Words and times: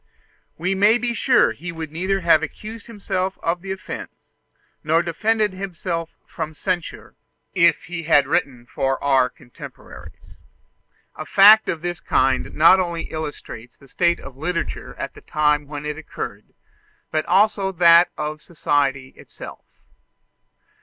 We 0.57 0.73
may 0.73 0.97
be 0.97 1.13
sure 1.13 1.49
that 1.49 1.57
he 1.57 1.71
would 1.71 1.91
neither 1.91 2.21
have 2.21 2.41
accused 2.41 2.87
himself 2.87 3.37
of 3.43 3.61
the 3.61 3.71
offence, 3.71 4.31
nor 4.83 5.03
defended 5.03 5.53
himself 5.53 6.09
from 6.25 6.55
censure, 6.55 7.15
if 7.53 7.83
he 7.83 8.01
had 8.05 8.25
written 8.25 8.65
for 8.65 8.97
our 9.03 9.29
contemporaries. 9.29 10.33
A 11.15 11.23
fact 11.27 11.69
of 11.69 11.83
this 11.83 11.99
kind 11.99 12.55
not 12.55 12.79
only 12.79 13.11
illustrates 13.11 13.77
the 13.77 13.87
state 13.87 14.19
of 14.19 14.35
literature 14.35 14.95
at 14.95 15.13
the 15.13 15.21
time 15.21 15.67
when 15.67 15.85
it 15.85 15.99
occurred, 15.99 16.45
but 17.11 17.23
also 17.27 17.71
that 17.71 18.09
of 18.17 18.41
society 18.41 19.09
itself. 19.09 19.63